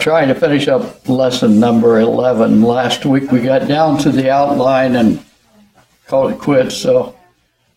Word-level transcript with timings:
trying 0.00 0.28
to 0.28 0.34
finish 0.34 0.68
up 0.68 1.08
lesson 1.08 1.60
number 1.60 2.00
11. 2.00 2.62
Last 2.62 3.04
week 3.04 3.30
we 3.30 3.40
got 3.40 3.68
down 3.68 3.98
to 3.98 4.10
the 4.10 4.30
outline 4.30 4.96
and 4.96 5.24
called 6.06 6.32
it 6.32 6.38
quits, 6.38 6.76
so 6.76 7.16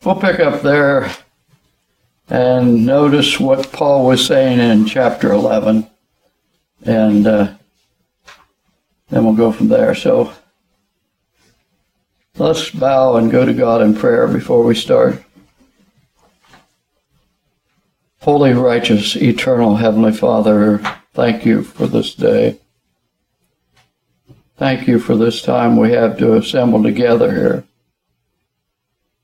we'll 0.03 0.19
pick 0.19 0.39
up 0.39 0.61
there 0.61 1.11
and 2.29 2.85
notice 2.85 3.39
what 3.39 3.71
Paul 3.71 4.05
was 4.05 4.25
saying 4.25 4.59
in 4.59 4.85
chapter 4.85 5.31
11. 5.31 5.87
And 6.83 7.27
uh, 7.27 7.53
then 9.09 9.25
we'll 9.25 9.35
go 9.35 9.51
from 9.51 9.67
there. 9.67 9.95
So 9.95 10.33
let's 12.37 12.69
bow 12.71 13.17
and 13.17 13.31
go 13.31 13.45
to 13.45 13.53
God 13.53 13.81
in 13.81 13.95
prayer 13.95 14.27
before 14.27 14.63
we 14.63 14.75
start. 14.75 15.23
Holy, 18.21 18.53
righteous, 18.53 19.15
eternal 19.15 19.75
Heavenly 19.75 20.11
Father, 20.11 20.81
thank 21.15 21.45
you 21.45 21.63
for 21.63 21.87
this 21.87 22.13
day. 22.13 22.59
Thank 24.57 24.87
you 24.87 24.99
for 24.99 25.15
this 25.15 25.41
time 25.41 25.77
we 25.77 25.91
have 25.91 26.17
to 26.19 26.35
assemble 26.35 26.83
together 26.83 27.33
here. 27.33 27.63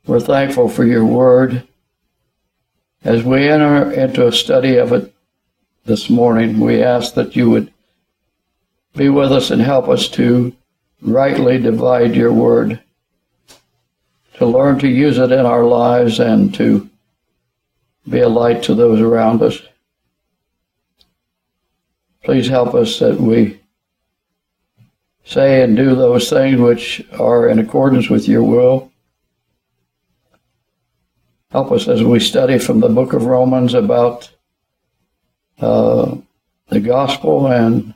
We're 0.05 0.19
thankful 0.19 0.67
for 0.67 0.83
your 0.85 1.05
word. 1.05 1.67
As 3.03 3.23
we 3.23 3.47
enter 3.47 3.91
into 3.91 4.27
a 4.27 4.31
study 4.31 4.77
of 4.77 4.91
it 4.93 5.13
this 5.85 6.09
morning, 6.09 6.59
we 6.59 6.81
ask 6.81 7.13
that 7.13 7.35
you 7.35 7.49
would 7.49 7.71
be 8.95 9.09
with 9.09 9.31
us 9.31 9.51
and 9.51 9.61
help 9.61 9.87
us 9.87 10.07
to 10.09 10.53
rightly 11.01 11.57
divide 11.57 12.15
your 12.15 12.31
word, 12.33 12.79
to 14.35 14.45
learn 14.45 14.79
to 14.79 14.87
use 14.87 15.17
it 15.17 15.31
in 15.31 15.45
our 15.45 15.63
lives 15.63 16.19
and 16.19 16.53
to 16.55 16.89
be 18.07 18.19
a 18.19 18.29
light 18.29 18.63
to 18.63 18.75
those 18.75 18.99
around 18.99 19.41
us. 19.41 19.61
Please 22.23 22.47
help 22.47 22.73
us 22.73 22.99
that 22.99 23.19
we 23.19 23.59
say 25.23 25.63
and 25.63 25.75
do 25.75 25.95
those 25.95 26.29
things 26.29 26.59
which 26.59 27.05
are 27.19 27.47
in 27.47 27.59
accordance 27.59 28.09
with 28.09 28.27
your 28.27 28.43
will. 28.43 28.91
Help 31.51 31.71
us 31.71 31.87
as 31.87 32.03
we 32.03 32.19
study 32.19 32.57
from 32.59 32.79
the 32.79 32.89
book 32.89 33.13
of 33.13 33.25
Romans 33.25 33.73
about 33.73 34.29
uh, 35.59 36.15
the 36.69 36.79
gospel 36.79 37.47
and 37.47 37.93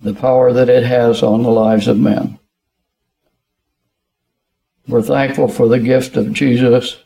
the 0.00 0.14
power 0.14 0.52
that 0.52 0.68
it 0.68 0.84
has 0.84 1.22
on 1.22 1.42
the 1.42 1.50
lives 1.50 1.88
of 1.88 1.98
men. 1.98 2.38
We're 4.86 5.02
thankful 5.02 5.48
for 5.48 5.68
the 5.68 5.78
gift 5.78 6.16
of 6.16 6.32
Jesus 6.32 6.98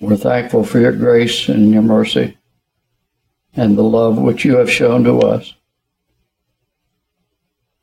we're 0.00 0.16
thankful 0.16 0.64
for 0.64 0.80
your 0.80 0.92
grace 0.92 1.48
and 1.50 1.72
your 1.72 1.82
mercy 1.82 2.36
and 3.56 3.76
the 3.76 3.82
love 3.82 4.18
which 4.18 4.44
you 4.44 4.56
have 4.56 4.70
shown 4.70 5.04
to 5.04 5.20
us. 5.20 5.54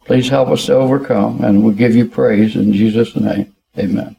Please 0.05 0.29
help 0.29 0.49
us 0.49 0.65
to 0.67 0.73
overcome, 0.73 1.43
and 1.43 1.63
we 1.63 1.73
give 1.73 1.95
you 1.95 2.07
praise 2.07 2.55
in 2.55 2.71
Jesus' 2.71 3.15
name. 3.15 3.53
Amen. 3.77 4.15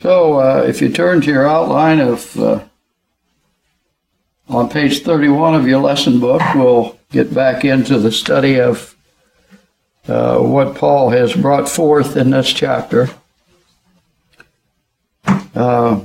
So, 0.00 0.34
uh, 0.34 0.64
if 0.68 0.80
you 0.80 0.90
turn 0.90 1.20
to 1.22 1.30
your 1.30 1.48
outline 1.48 1.98
of 1.98 2.38
uh, 2.38 2.62
on 4.48 4.68
page 4.68 5.02
31 5.02 5.54
of 5.54 5.66
your 5.66 5.80
lesson 5.80 6.20
book, 6.20 6.42
we'll 6.54 6.98
get 7.10 7.34
back 7.34 7.64
into 7.64 7.98
the 7.98 8.12
study 8.12 8.60
of 8.60 8.94
uh, 10.06 10.38
what 10.38 10.76
Paul 10.76 11.10
has 11.10 11.32
brought 11.32 11.68
forth 11.68 12.16
in 12.16 12.30
this 12.30 12.52
chapter. 12.52 13.08
Uh, 15.54 16.00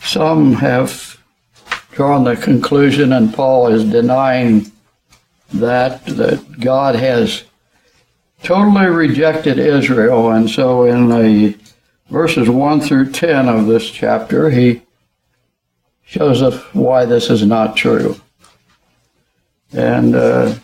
some 0.00 0.52
have 0.54 1.15
drawn 1.96 2.24
the 2.24 2.36
conclusion, 2.36 3.14
and 3.14 3.32
Paul 3.32 3.68
is 3.68 3.82
denying 3.82 4.70
that, 5.54 6.04
that 6.04 6.60
God 6.60 6.94
has 6.94 7.44
totally 8.42 8.84
rejected 8.84 9.58
Israel. 9.58 10.32
And 10.32 10.50
so 10.50 10.84
in 10.84 11.08
the 11.08 11.56
verses 12.10 12.50
1 12.50 12.82
through 12.82 13.12
10 13.12 13.48
of 13.48 13.64
this 13.64 13.90
chapter, 13.90 14.50
he 14.50 14.82
shows 16.04 16.42
us 16.42 16.62
why 16.74 17.06
this 17.06 17.30
is 17.30 17.46
not 17.46 17.78
true. 17.78 18.20
And 19.72 20.14
uh, 20.14 20.54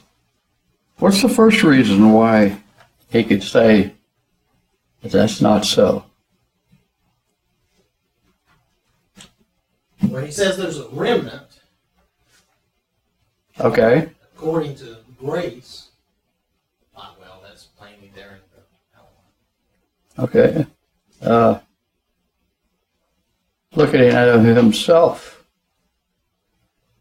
what's 0.98 1.22
the 1.22 1.30
first 1.30 1.62
reason 1.62 2.12
why 2.12 2.58
he 3.08 3.24
could 3.24 3.42
say 3.42 3.94
that 5.00 5.12
that's 5.12 5.40
not 5.40 5.64
so? 5.64 6.04
When 10.08 10.24
he 10.24 10.30
says 10.30 10.56
there's 10.56 10.78
a 10.78 10.88
remnant, 10.88 11.60
Okay. 13.60 14.10
according 14.34 14.74
to 14.76 14.96
grace, 15.18 15.88
ah, 16.96 17.14
well, 17.20 17.40
that's 17.44 17.64
plainly 17.64 18.10
there 18.14 18.32
in 18.32 18.40
the 20.24 20.28
outline. 20.28 20.28
Okay. 20.28 20.66
Uh, 21.22 21.58
looking 23.74 24.00
at 24.00 24.40
himself, 24.40 25.44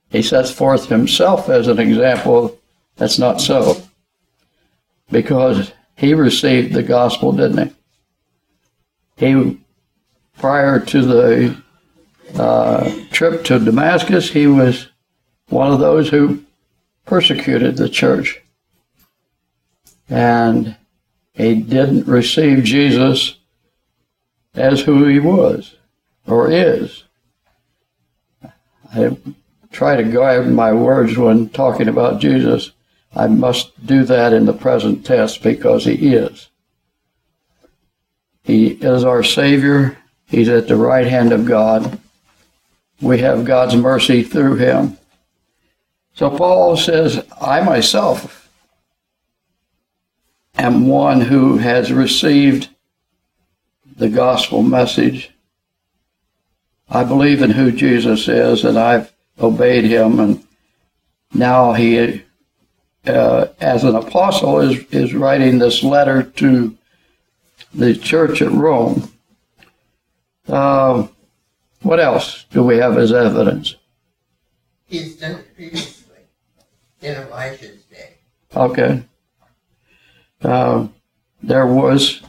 he 0.10 0.22
sets 0.22 0.52
forth 0.52 0.88
himself 0.88 1.50
as 1.50 1.68
an 1.68 1.80
example. 1.80 2.60
That's 2.98 3.18
not 3.18 3.42
so. 3.42 3.82
Because 5.10 5.72
he 5.98 6.14
received 6.14 6.74
the 6.74 6.84
gospel, 6.84 7.32
didn't 7.32 7.74
he? 9.18 9.26
He, 9.28 9.60
prior 10.38 10.80
to 10.80 11.02
the 11.02 11.62
uh, 12.36 12.92
trip 13.12 13.44
to 13.46 13.60
Damascus, 13.60 14.30
he 14.30 14.48
was 14.48 14.88
one 15.50 15.72
of 15.72 15.80
those 15.80 16.10
who 16.10 16.44
persecuted 17.06 17.78
the 17.78 17.90
church. 17.90 18.42
And 20.10 20.76
he 21.34 21.56
didn't 21.56 22.08
receive 22.08 22.64
Jesus 22.64 23.38
as 24.56 24.82
who 24.82 25.06
he 25.06 25.20
was 25.20 25.76
or 26.28 26.52
is. 26.52 27.04
I 28.94 29.18
try 29.72 29.96
to 29.96 30.04
guide 30.04 30.48
my 30.48 30.74
words 30.74 31.18
when 31.18 31.50
talking 31.50 31.88
about 31.88 32.22
Jesus. 32.22 32.72
I 33.16 33.28
must 33.28 33.86
do 33.86 34.04
that 34.04 34.34
in 34.34 34.46
the 34.46 34.54
present 34.54 35.06
tense 35.06 35.38
because 35.38 35.86
he 35.86 36.14
is. 36.14 36.50
He 38.44 38.68
is 38.68 39.04
our 39.04 39.24
Savior. 39.24 39.98
He's 40.28 40.50
at 40.50 40.68
the 40.68 40.76
right 40.76 41.08
hand 41.08 41.32
of 41.32 41.46
God 41.46 42.00
we 43.02 43.20
have 43.20 43.46
God's 43.46 43.76
mercy 43.76 44.24
through 44.24 44.56
him. 44.56 44.98
So 46.14 46.30
Paul 46.30 46.78
says, 46.78 47.26
I 47.42 47.62
myself 47.62 48.50
am 50.56 50.88
one 50.88 51.22
who 51.22 51.58
has 51.58 51.92
received 51.92 52.70
the 53.96 54.10
gospel 54.10 54.62
message. 54.62 55.32
I 56.90 57.04
believe 57.04 57.42
in 57.42 57.52
who 57.52 57.72
Jesus 57.72 58.28
is, 58.28 58.66
and 58.66 58.78
I've 58.78 59.12
obeyed 59.40 59.86
him, 59.86 60.20
and 60.20 60.44
now 61.34 61.74
he, 61.74 62.22
uh, 63.08 63.48
as 63.60 63.84
an 63.84 63.96
apostle, 63.96 64.60
is, 64.60 64.84
is 64.92 65.14
writing 65.14 65.58
this 65.58 65.84
letter 65.84 66.24
to 66.24 66.78
the 67.74 67.96
church 67.96 68.42
at 68.42 68.52
Rome. 68.52 69.12
Uh, 70.48 71.08
what 71.82 72.00
else 72.00 72.46
do 72.52 72.64
we 72.64 72.78
have 72.78 72.98
as 72.98 73.12
evidence? 73.12 73.76
He's 74.86 75.18
done 75.18 75.40
it 75.40 75.56
previously 75.56 76.18
in 77.02 77.16
Elijah's 77.16 77.84
day. 77.84 78.16
Okay. 78.56 79.04
Uh, 80.44 80.88
there 81.42 81.66
was, 81.66 82.22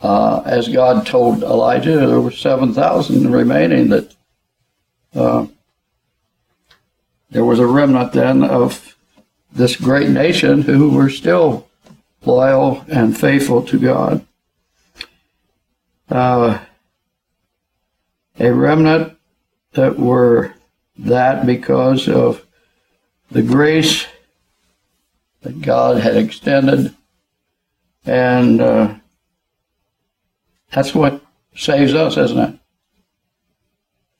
uh, 0.00 0.42
as 0.44 0.68
God 0.68 1.06
told 1.06 1.42
Elijah, 1.42 2.06
there 2.06 2.20
were 2.20 2.30
7,000 2.30 3.30
remaining 3.30 3.88
that 3.88 4.14
uh, 5.14 5.46
there 7.30 7.44
was 7.44 7.58
a 7.58 7.66
remnant 7.66 8.12
then 8.12 8.42
of 8.42 8.96
this 9.52 9.76
great 9.76 10.08
nation 10.08 10.62
who 10.62 10.90
were 10.90 11.10
still 11.10 11.68
loyal 12.24 12.84
and 12.88 13.18
faithful 13.18 13.62
to 13.62 13.78
God. 13.78 14.24
Uh, 16.10 16.58
a 18.42 18.52
remnant 18.52 19.16
that 19.72 19.96
were 19.98 20.52
that 20.98 21.46
because 21.46 22.08
of 22.08 22.44
the 23.30 23.42
grace 23.42 24.06
that 25.42 25.62
God 25.62 25.98
had 25.98 26.16
extended. 26.16 26.92
And 28.04 28.60
uh, 28.60 28.94
that's 30.72 30.92
what 30.92 31.24
saves 31.54 31.94
us, 31.94 32.16
isn't 32.16 32.38
it? 32.38 32.58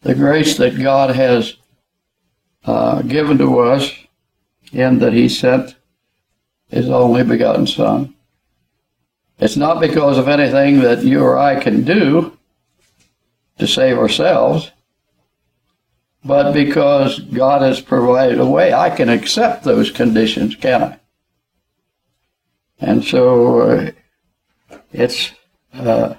The 0.03 0.15
grace 0.15 0.57
that 0.57 0.81
God 0.81 1.15
has 1.15 1.57
uh, 2.65 3.03
given 3.03 3.39
to 3.39 3.59
us 3.59 3.93
in 4.73 5.01
that 5.01 5.13
He 5.13 5.29
sent 5.29 5.75
His 6.69 6.89
only 6.89 7.25
begotten 7.25 7.67
Son. 7.67 8.15
It's 9.41 9.57
not 9.57 9.81
because 9.81 10.17
of 10.17 10.29
anything 10.29 10.81
that 10.81 11.03
you 11.03 11.25
or 11.25 11.37
I 11.37 11.61
can 11.61 11.83
do 11.83 12.39
to 13.59 13.67
save 13.67 13.99
ourselves. 13.99 14.71
But 16.25 16.53
because 16.53 17.19
God 17.19 17.63
has 17.63 17.81
provided 17.81 18.39
a 18.39 18.47
way, 18.47 18.73
I 18.73 18.91
can 18.91 19.09
accept 19.09 19.65
those 19.65 19.91
conditions, 19.91 20.55
can 20.55 20.83
I? 20.83 20.99
And 22.79 23.05
so 23.05 23.61
uh, 23.61 23.91
it's, 24.93 25.33
uh, 25.75 26.15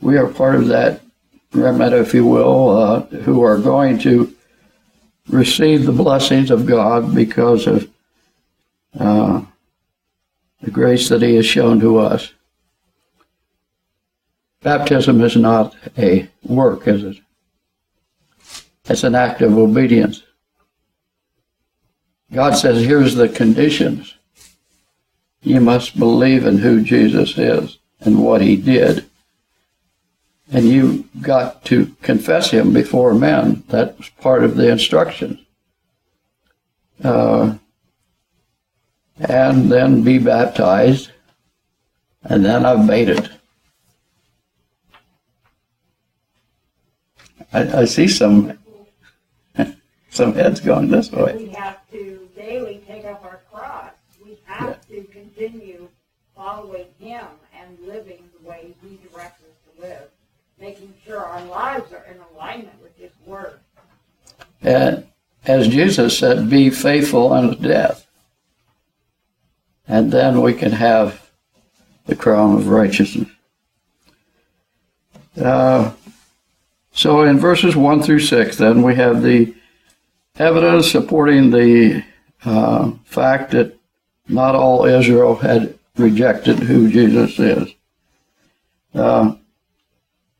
we 0.00 0.16
are 0.16 0.26
part 0.26 0.56
of 0.56 0.68
that 0.68 1.00
remnant, 1.52 1.94
if 1.94 2.14
you 2.14 2.26
will, 2.26 2.70
uh, 2.70 3.00
who 3.00 3.42
are 3.42 3.58
going 3.58 3.98
to 4.00 4.34
receive 5.28 5.84
the 5.84 5.92
blessings 5.92 6.50
of 6.50 6.66
God 6.66 7.14
because 7.14 7.66
of 7.66 7.88
uh, 8.98 9.42
the 10.60 10.70
grace 10.70 11.08
that 11.08 11.22
He 11.22 11.36
has 11.36 11.46
shown 11.46 11.78
to 11.80 11.98
us. 11.98 12.32
Baptism 14.62 15.20
is 15.20 15.36
not 15.36 15.74
a 15.98 16.28
work, 16.44 16.86
is 16.86 17.02
it? 17.02 17.16
It's 18.88 19.04
an 19.04 19.14
act 19.14 19.42
of 19.42 19.58
obedience. 19.58 20.22
God 22.32 22.52
says, 22.52 22.84
here's 22.84 23.14
the 23.14 23.28
conditions. 23.28 24.14
You 25.42 25.60
must 25.60 25.98
believe 25.98 26.46
in 26.46 26.58
who 26.58 26.82
Jesus 26.82 27.36
is 27.36 27.78
and 28.00 28.22
what 28.24 28.40
he 28.40 28.56
did. 28.56 29.04
And 30.50 30.66
you 30.66 31.08
got 31.20 31.64
to 31.66 31.94
confess 32.02 32.50
him 32.50 32.72
before 32.72 33.14
men. 33.14 33.64
That 33.68 33.98
was 33.98 34.08
part 34.08 34.44
of 34.44 34.56
the 34.56 34.70
instructions. 34.70 35.40
Uh, 37.02 37.56
and 39.16 39.70
then 39.70 40.02
be 40.02 40.18
baptized. 40.18 41.10
And 42.22 42.44
then 42.44 42.64
I've 42.64 42.86
made 42.86 43.08
it. 43.08 43.28
I, 47.52 47.80
I 47.80 47.84
see 47.84 48.08
some 48.08 48.58
some 50.10 50.34
heads 50.34 50.60
going 50.60 50.88
this 50.88 51.10
way. 51.12 51.36
We 51.36 51.48
have 51.50 51.78
to 51.90 52.28
daily 52.36 52.82
take 52.86 53.04
up 53.04 53.24
our 53.24 53.40
cross. 53.52 53.92
We 54.24 54.38
have 54.44 54.86
to 54.88 55.04
continue 55.04 55.88
following 56.34 56.86
Him 56.98 57.26
and 57.58 57.78
living 57.86 58.28
the 58.40 58.48
way 58.48 58.74
He 58.82 58.98
directs 59.08 59.42
us 59.42 59.74
to 59.74 59.82
live, 59.82 60.08
making 60.60 60.94
sure 61.04 61.18
our 61.18 61.44
lives 61.44 61.92
are 61.92 62.04
in 62.04 62.18
alignment 62.34 62.80
with 62.82 62.96
His 62.96 63.12
Word. 63.26 63.58
And 64.62 65.06
as 65.44 65.68
Jesus 65.68 66.18
said, 66.18 66.48
be 66.48 66.70
faithful 66.70 67.32
unto 67.32 67.56
death. 67.56 68.06
And 69.88 70.12
then 70.12 70.40
we 70.40 70.54
can 70.54 70.72
have 70.72 71.30
the 72.06 72.14
crown 72.14 72.56
of 72.56 72.68
righteousness. 72.68 73.28
Uh, 75.40 75.92
so 76.92 77.22
in 77.22 77.38
verses 77.38 77.74
1 77.74 78.02
through 78.02 78.20
6, 78.20 78.58
then 78.58 78.82
we 78.82 78.94
have 78.94 79.22
the 79.22 79.54
evidence 80.36 80.90
supporting 80.90 81.50
the 81.50 82.04
uh, 82.44 82.92
fact 83.04 83.52
that 83.52 83.76
not 84.28 84.54
all 84.54 84.84
Israel 84.84 85.36
had 85.36 85.78
rejected 85.96 86.58
who 86.58 86.90
Jesus 86.90 87.38
is. 87.38 87.74
Uh, 88.94 89.34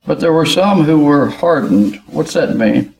but 0.04 0.20
there 0.20 0.32
were 0.32 0.46
some 0.46 0.84
who 0.84 1.04
were 1.04 1.28
hardened. 1.28 1.96
What's 2.06 2.34
that 2.34 2.56
mean? 2.56 2.94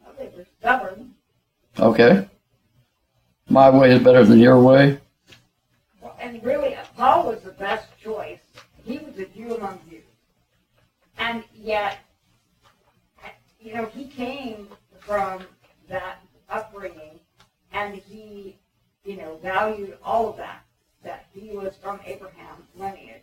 Well, 0.00 0.14
they 0.18 0.30
were 0.36 0.46
stubborn. 0.60 1.14
Okay. 1.78 2.28
My 3.48 3.70
way 3.70 3.92
is 3.92 4.02
better 4.02 4.24
than 4.24 4.38
your 4.38 4.60
way. 4.60 5.00
Paul 7.04 7.26
was 7.26 7.42
the 7.42 7.50
best 7.50 7.86
choice. 8.02 8.40
He 8.82 8.96
was 8.96 9.18
a 9.18 9.26
Jew 9.26 9.56
among 9.56 9.78
Jews. 9.90 10.04
And 11.18 11.44
yet, 11.54 11.98
you 13.60 13.74
know, 13.74 13.84
he 13.84 14.06
came 14.06 14.68
from 15.00 15.42
that 15.86 16.22
upbringing 16.48 17.20
and 17.74 17.94
he, 17.94 18.56
you 19.04 19.18
know, 19.18 19.38
valued 19.42 19.98
all 20.02 20.30
of 20.30 20.38
that. 20.38 20.64
That 21.02 21.26
he 21.34 21.50
was 21.50 21.76
from 21.76 22.00
Abraham's 22.06 22.68
lineage 22.74 23.20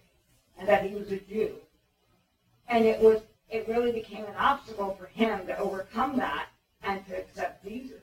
and 0.60 0.70
that 0.70 0.88
he 0.88 0.94
was 0.94 1.12
a 1.12 1.18
Jew. 1.18 1.56
And 2.68 2.86
it 2.86 3.00
was, 3.00 3.22
it 3.50 3.68
really 3.68 3.92
became 3.92 4.26
an 4.26 4.36
obstacle 4.38 4.96
for 5.00 5.08
him 5.08 5.48
to 5.48 5.58
overcome 5.58 6.18
that 6.18 6.50
and 6.84 7.04
to 7.08 7.18
accept 7.18 7.66
Jesus. 7.66 8.02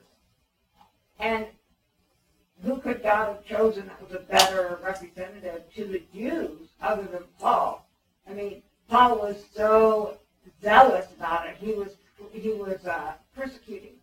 And 1.19 1.45
who 2.63 2.77
could 2.77 3.01
God 3.01 3.27
have 3.27 3.45
chosen 3.45 3.87
that 3.87 4.01
was 4.01 4.13
a 4.13 4.23
better 4.23 4.79
representative 4.83 5.63
to 5.75 5.85
the 5.85 6.01
Jews 6.13 6.69
other 6.81 7.03
than 7.03 7.23
Paul? 7.39 7.87
I 8.29 8.33
mean, 8.33 8.61
Paul 8.89 9.19
was 9.19 9.37
so 9.55 10.17
zealous 10.61 11.07
about 11.17 11.47
it. 11.47 11.55
He 11.57 11.73
was 11.73 11.95
he 12.31 12.49
was 12.49 12.85
uh, 12.85 13.13
persecuting 13.35 13.95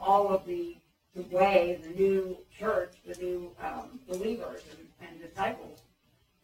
all 0.00 0.28
of 0.28 0.46
the 0.46 0.76
the 1.14 1.22
way, 1.34 1.80
the 1.82 1.90
new 1.90 2.36
church, 2.58 2.92
the 3.06 3.20
new 3.22 3.50
um, 3.62 3.98
believers 4.08 4.62
and, 4.70 5.08
and 5.08 5.20
disciples, 5.20 5.80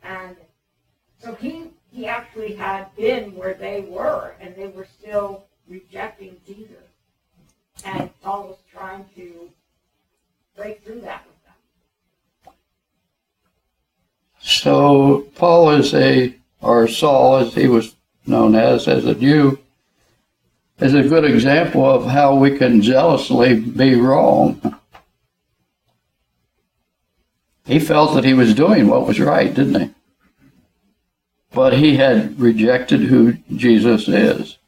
and 0.03 0.37
so 1.19 1.35
he 1.35 1.71
he 1.91 2.07
actually 2.07 2.55
had 2.55 2.95
been 2.97 3.37
where 3.37 3.55
they 3.55 3.83
were, 3.83 4.35
and 4.41 4.57
they 4.57 4.69
were 4.69 4.87
still 4.99 5.45
rejecting 5.69 6.37
Jesus. 6.47 6.89
And 7.85 8.11
Paul 8.23 8.49
was 8.49 8.59
trying 8.73 9.05
to 9.17 9.51
break 10.57 10.85
through 10.85 11.01
that 11.03 11.25
with 11.27 11.45
them. 11.45 12.55
So 14.43 15.29
Paul 15.37 15.71
is 15.71 15.95
a, 15.95 16.35
or 16.61 16.89
Saul 16.89 17.37
as 17.37 17.55
he 17.55 17.69
was 17.69 17.95
known 18.27 18.55
as, 18.55 18.89
as 18.89 19.07
a 19.07 19.15
Jew, 19.15 19.59
is 20.81 20.95
a 20.95 21.03
good 21.03 21.25
example 21.25 21.89
of 21.89 22.07
how 22.07 22.35
we 22.35 22.59
can 22.59 22.83
zealously 22.83 23.55
be 23.55 23.95
wrong. 23.95 24.79
He 27.65 27.79
felt 27.79 28.15
that 28.15 28.25
he 28.25 28.35
was 28.35 28.55
doing 28.55 28.89
what 28.89 29.07
was 29.07 29.21
right, 29.21 29.55
didn't 29.55 29.81
he? 29.81 29.91
But 31.53 31.75
he 31.75 31.97
had 31.97 32.41
rejected 32.41 33.03
who 33.03 33.35
Jesus 33.55 34.09
is. 34.09 34.59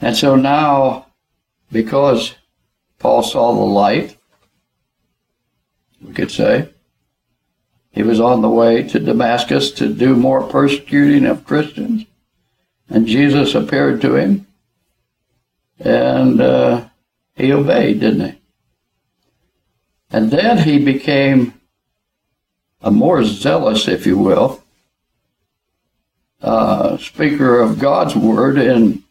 And 0.00 0.16
so 0.16 0.36
now, 0.36 1.06
because 1.72 2.34
Paul 3.00 3.24
saw 3.24 3.52
the 3.52 3.60
light, 3.60 4.16
we 6.00 6.12
could 6.12 6.30
say, 6.30 6.68
he 7.94 8.02
was 8.02 8.18
on 8.18 8.42
the 8.42 8.50
way 8.50 8.82
to 8.82 8.98
Damascus 8.98 9.70
to 9.72 9.88
do 9.88 10.16
more 10.16 10.42
persecuting 10.42 11.26
of 11.26 11.46
Christians. 11.46 12.06
And 12.88 13.06
Jesus 13.06 13.54
appeared 13.54 14.00
to 14.00 14.16
him. 14.16 14.46
And 15.78 16.40
uh, 16.40 16.88
he 17.36 17.52
obeyed, 17.52 18.00
didn't 18.00 18.32
he? 18.32 18.38
And 20.10 20.30
then 20.32 20.58
he 20.58 20.84
became 20.84 21.54
a 22.82 22.90
more 22.90 23.22
zealous, 23.24 23.86
if 23.86 24.06
you 24.06 24.18
will, 24.18 24.62
uh, 26.42 26.96
speaker 26.98 27.60
of 27.60 27.78
God's 27.78 28.16
word. 28.16 28.58
And 28.58 29.04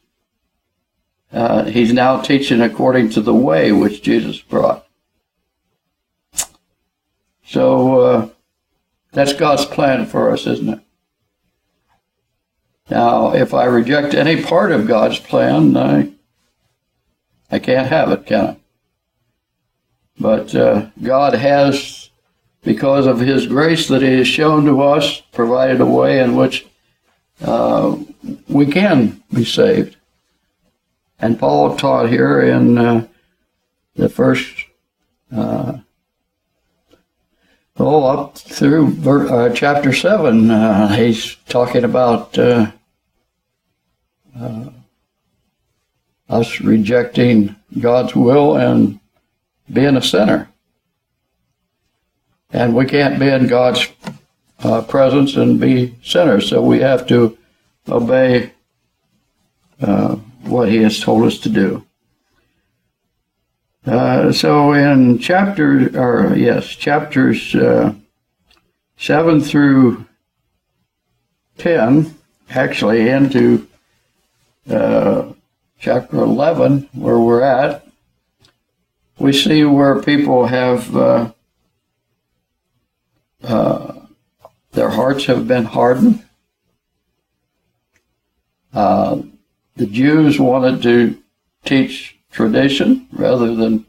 uh, 1.31 1.65
he's 1.65 1.93
now 1.93 2.21
teaching 2.21 2.61
according 2.61 3.11
to 3.11 3.21
the 3.21 3.33
way 3.33 3.71
which 3.71 4.01
Jesus 4.01 4.39
brought. 4.41 4.85
So, 7.45 7.99
uh, 7.99 8.29
that's 9.13 9.34
God's 9.34 9.65
plan 9.65 10.05
for 10.05 10.32
us, 10.32 10.46
isn't 10.48 10.70
it? 10.70 10.79
Now, 12.89 13.34
if 13.34 13.53
I 13.53 13.65
reject 13.65 14.13
any 14.13 14.43
part 14.43 14.72
of 14.72 14.88
God's 14.88 15.20
plan, 15.20 15.77
I, 15.77 16.12
I 17.50 17.60
can't 17.60 17.88
have 17.88 18.12
it, 18.12 18.25
can 18.25 18.46
I? 18.46 18.58
But 20.20 20.53
uh, 20.53 20.88
God 21.01 21.34
has, 21.34 22.10
because 22.63 23.08
of 23.08 23.20
His 23.20 23.48
grace 23.48 23.88
that 23.88 24.01
He 24.01 24.17
has 24.17 24.27
shown 24.27 24.65
to 24.65 24.82
us, 24.82 25.22
provided 25.32 25.79
a 25.79 25.86
way 25.86 26.20
in 26.20 26.36
which 26.36 26.65
uh, 27.41 27.98
we 28.48 28.65
can 28.65 29.24
be 29.34 29.46
saved. 29.46 29.96
And 31.20 31.39
Paul 31.39 31.77
taught 31.77 32.10
here 32.10 32.41
in 32.41 32.77
uh, 32.77 33.08
the 33.96 34.10
first 34.10 34.65
uh, 35.32 35.77
Oh, 37.79 38.03
up 38.05 38.37
through 38.37 38.95
uh, 39.09 39.49
chapter 39.51 39.91
7, 39.91 40.51
uh, 40.51 40.95
he's 40.95 41.37
talking 41.47 41.83
about 41.83 42.37
uh, 42.37 42.71
uh, 44.39 44.69
us 46.29 46.61
rejecting 46.61 47.55
God's 47.79 48.15
will 48.15 48.57
and 48.57 48.99
being 49.71 49.97
a 49.97 50.03
sinner. 50.03 50.49
And 52.51 52.75
we 52.75 52.85
can't 52.85 53.19
be 53.19 53.29
in 53.29 53.47
God's 53.47 53.87
uh, 54.59 54.83
presence 54.83 55.35
and 55.35 55.59
be 55.59 55.95
sinners, 56.03 56.49
so 56.49 56.61
we 56.61 56.79
have 56.79 57.07
to 57.07 57.35
obey 57.89 58.51
uh, 59.81 60.15
what 60.43 60.69
He 60.69 60.77
has 60.83 60.99
told 60.99 61.23
us 61.23 61.39
to 61.39 61.49
do. 61.49 61.83
Uh, 63.85 64.31
so 64.31 64.71
in 64.71 65.19
chapter, 65.19 65.89
or 65.99 66.35
yes, 66.35 66.67
chapters 66.67 67.53
uh, 67.53 67.93
seven 68.95 69.41
through 69.41 70.05
10, 71.57 72.15
actually 72.49 73.09
into 73.09 73.67
uh, 74.69 75.25
chapter 75.79 76.17
11, 76.17 76.89
where 76.93 77.19
we're 77.19 77.41
at, 77.41 77.85
we 79.19 79.33
see 79.33 79.65
where 79.65 80.01
people 80.01 80.47
have 80.47 80.95
uh, 80.95 81.31
uh, 83.43 83.93
their 84.71 84.89
hearts 84.89 85.25
have 85.25 85.45
been 85.47 85.65
hardened. 85.65 86.23
The 89.75 89.87
Jews 89.87 90.39
wanted 90.39 90.83
to 90.83 91.17
teach 91.65 92.19
tradition 92.33 93.07
rather 93.13 93.55
than 93.55 93.85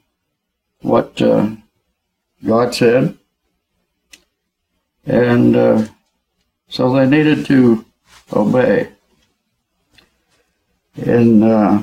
what 0.82 1.20
uh, 1.20 1.48
God 2.46 2.74
said. 2.74 3.18
And 5.06 5.56
uh, 5.56 5.86
so 6.68 6.92
they 6.92 7.06
needed 7.06 7.46
to 7.46 7.84
obey. 8.32 8.90
And 10.96 11.42
uh, 11.42 11.82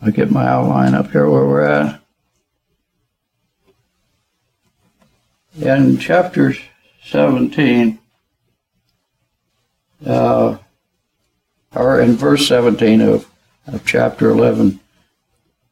I 0.00 0.10
get 0.10 0.30
my 0.30 0.46
outline 0.46 0.94
up 0.94 1.10
here 1.10 1.28
where 1.28 1.46
we're 1.46 1.62
at. 1.62 2.01
In 5.60 5.98
chapter 5.98 6.54
17, 7.04 7.98
uh, 10.06 10.56
or 11.74 12.00
in 12.00 12.12
verse 12.14 12.48
17 12.48 13.00
of, 13.00 13.30
of 13.66 13.84
chapter 13.84 14.30
11, 14.30 14.80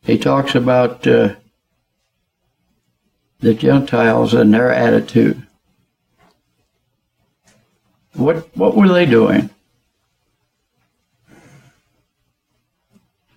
he 0.02 0.18
talks 0.18 0.54
about 0.54 1.06
uh, 1.06 1.34
the 3.40 3.54
Gentiles 3.54 4.34
and 4.34 4.52
their 4.52 4.72
attitude. 4.72 5.46
What 8.14 8.54
what 8.56 8.76
were 8.76 8.88
they 8.88 9.06
doing? 9.06 9.50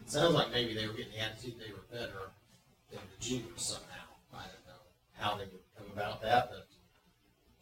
It 0.01 0.11
sounds 0.11 0.33
like 0.33 0.51
maybe 0.51 0.73
they 0.73 0.87
were 0.87 0.93
getting 0.93 1.13
the 1.13 1.19
attitude 1.19 1.55
they 1.59 1.71
were 1.71 1.85
better 1.91 2.31
than 2.91 2.99
the 2.99 3.23
Jews 3.23 3.43
somehow. 3.55 3.87
I 4.33 4.43
don't 4.43 4.65
know 4.67 4.81
how 5.13 5.37
they 5.37 5.45
would 5.45 5.61
come 5.77 5.87
about 5.95 6.21
that, 6.23 6.49
but 6.49 6.67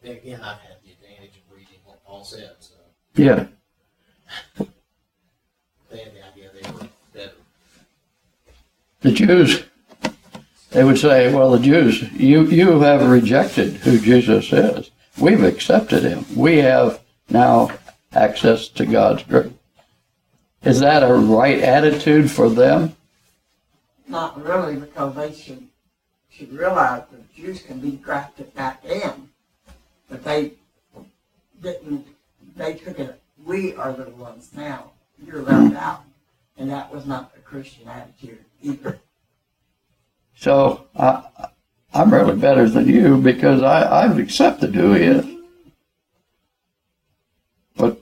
then 0.02 0.16
again, 0.16 0.40
I've 0.40 0.58
had 0.58 0.76
the 0.84 0.92
advantage 0.92 1.36
of 1.36 1.56
reading 1.56 1.78
what 1.84 2.04
Paul 2.04 2.24
said, 2.24 2.52
so 2.60 2.74
Yeah, 3.14 3.46
they 4.58 5.98
had 5.98 6.14
the 6.14 6.26
idea 6.26 6.50
they 6.52 6.70
were 6.70 6.88
better. 7.14 7.32
the 9.00 9.12
Jews. 9.12 9.64
They 10.70 10.84
would 10.84 10.98
say, 10.98 11.32
"Well, 11.32 11.50
the 11.50 11.58
Jews, 11.58 12.02
you 12.12 12.44
you 12.46 12.80
have 12.80 13.08
rejected 13.08 13.74
who 13.74 13.98
Jesus 13.98 14.52
is. 14.52 14.90
We've 15.18 15.44
accepted 15.44 16.02
him. 16.02 16.24
We 16.34 16.58
have 16.58 17.00
now 17.28 17.70
access 18.12 18.68
to 18.68 18.86
God's 18.86 19.22
grace." 19.24 19.52
Is 20.62 20.80
that 20.80 21.02
a 21.02 21.12
right 21.14 21.58
attitude 21.58 22.30
for 22.30 22.48
them? 22.48 22.96
Not 24.08 24.42
really, 24.42 24.76
because 24.76 25.14
they 25.16 25.32
should, 25.34 25.66
should 26.30 26.52
realize 26.52 27.02
that 27.10 27.34
Jews 27.34 27.62
can 27.62 27.80
be 27.80 27.92
grafted 27.92 28.54
back 28.54 28.84
in. 28.84 29.28
But 30.12 30.24
they 30.24 30.52
didn't, 31.62 32.06
they 32.54 32.74
took 32.74 32.98
it, 32.98 33.18
we 33.46 33.74
are 33.76 33.94
the 33.94 34.10
ones 34.10 34.50
now, 34.54 34.90
you're 35.26 35.40
left 35.40 35.74
out. 35.74 36.04
And 36.58 36.70
that 36.70 36.92
was 36.92 37.06
not 37.06 37.32
a 37.34 37.40
Christian 37.40 37.88
attitude 37.88 38.44
either. 38.62 38.98
So 40.36 40.84
I, 40.94 41.48
I'm 41.94 42.12
really 42.12 42.36
better 42.36 42.68
than 42.68 42.88
you 42.88 43.16
because 43.16 43.62
I, 43.62 44.04
I've 44.04 44.18
accepted 44.18 44.74
who 44.74 44.92
he 44.92 45.02
is. 45.02 45.26
But 47.74 47.98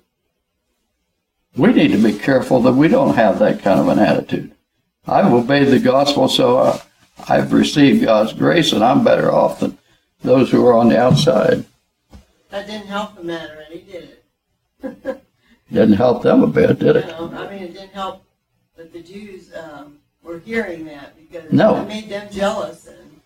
we 1.57 1.73
need 1.73 1.93
to 1.93 2.03
be 2.03 2.19
careful 2.19 2.61
that 2.63 2.73
we 2.73 2.89
don't 2.89 3.15
have 3.15 3.39
that 3.39 3.63
kind 3.63 3.79
of 3.79 3.87
an 3.87 4.01
attitude. 4.01 4.53
I've 5.07 5.33
obeyed 5.33 5.69
the 5.69 5.79
gospel, 5.79 6.29
so 6.29 6.59
uh, 6.59 6.79
I've 7.29 7.53
received 7.53 8.05
God's 8.05 8.33
grace, 8.33 8.73
and 8.73 8.83
I'm 8.83 9.05
better 9.05 9.31
off 9.31 9.61
than 9.61 9.79
those 10.23 10.51
who 10.51 10.67
are 10.67 10.75
on 10.75 10.89
the 10.89 10.99
outside. 10.99 11.67
That 12.51 12.67
didn't 12.67 12.89
help 12.89 13.15
the 13.17 13.23
matter 13.23 13.65
any, 13.71 13.81
did 13.83 14.17
it? 14.83 15.25
Didn't 15.73 15.95
help 15.95 16.23
them 16.25 16.43
a 16.43 16.49
bit, 16.49 16.81
did 16.81 16.97
You 16.97 17.03
it? 17.03 17.07
know, 17.07 17.31
I 17.33 17.49
mean, 17.49 17.63
it 17.63 17.75
didn't 17.75 17.93
help 17.93 18.25
that 18.77 18.93
the 18.93 19.01
Jews 19.01 19.53
um, 19.55 19.99
were 20.21 20.41
hearing 20.41 20.85
that 20.87 21.15
because 21.17 21.53
No. 21.53 21.81
it 21.83 21.87
made 21.87 22.09
them 22.09 22.29
jealous. 22.33 22.89
And 22.89 23.21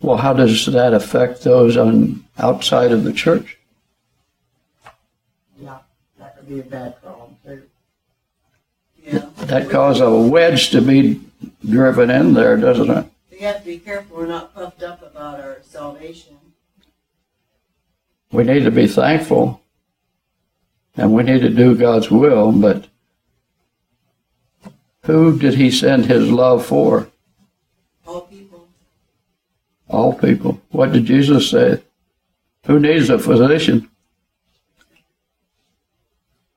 Well, 0.00 0.16
how 0.16 0.32
does 0.32 0.64
that 0.66 0.94
affect 0.94 1.42
those 1.44 1.76
on 1.76 2.24
outside 2.38 2.90
of 2.90 3.04
the 3.04 3.12
church? 3.12 3.58
Yeah, 5.60 5.78
that 6.18 6.36
would 6.38 6.48
be 6.48 6.60
a 6.60 6.62
bad 6.62 7.02
problem 7.02 7.36
too. 7.44 7.62
yeah, 9.04 9.28
That 9.40 9.68
cause 9.68 10.00
a 10.00 10.10
wedge 10.10 10.70
to 10.70 10.80
be 10.80 11.20
driven 11.68 12.10
in 12.10 12.32
there, 12.32 12.56
doesn't 12.56 12.90
it? 12.90 13.06
we 13.30 13.38
have 13.40 13.58
to 13.58 13.66
be 13.66 13.78
careful 13.78 14.16
we're 14.16 14.26
not 14.26 14.54
puffed 14.54 14.82
up 14.82 15.02
about 15.02 15.38
our 15.40 15.58
salvation. 15.62 16.36
We 18.34 18.42
need 18.44 18.64
to 18.64 18.70
be 18.70 18.88
thankful 18.88 19.62
and 20.96 21.12
we 21.12 21.22
need 21.22 21.40
to 21.40 21.50
do 21.50 21.76
God's 21.76 22.10
will, 22.10 22.52
but 22.52 22.88
who 25.04 25.38
did 25.38 25.54
he 25.54 25.70
send 25.70 26.06
his 26.06 26.30
love 26.30 26.64
for? 26.64 27.08
All 28.06 28.22
people. 28.22 28.68
All 29.88 30.14
people. 30.14 30.60
What 30.70 30.92
did 30.92 31.04
Jesus 31.04 31.50
say? 31.50 31.82
Who 32.66 32.80
needs 32.80 33.10
a 33.10 33.18
physician? 33.18 33.90